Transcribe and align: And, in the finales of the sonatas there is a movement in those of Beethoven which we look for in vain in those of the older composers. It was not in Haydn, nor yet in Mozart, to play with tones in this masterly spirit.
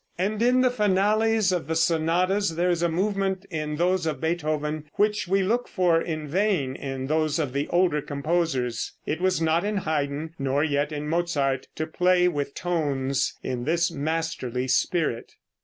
And, 0.17 0.41
in 0.41 0.61
the 0.61 0.71
finales 0.71 1.51
of 1.51 1.67
the 1.67 1.75
sonatas 1.75 2.55
there 2.55 2.71
is 2.71 2.81
a 2.81 2.89
movement 2.89 3.45
in 3.51 3.75
those 3.75 4.07
of 4.07 4.19
Beethoven 4.19 4.85
which 4.93 5.27
we 5.27 5.43
look 5.43 5.67
for 5.67 6.01
in 6.01 6.27
vain 6.27 6.75
in 6.75 7.05
those 7.05 7.37
of 7.37 7.53
the 7.53 7.67
older 7.67 8.01
composers. 8.01 8.93
It 9.05 9.21
was 9.21 9.39
not 9.43 9.63
in 9.63 9.77
Haydn, 9.77 10.33
nor 10.39 10.63
yet 10.63 10.91
in 10.91 11.07
Mozart, 11.07 11.67
to 11.75 11.85
play 11.85 12.27
with 12.27 12.55
tones 12.55 13.35
in 13.43 13.65
this 13.65 13.91
masterly 13.91 14.67
spirit. 14.67 15.33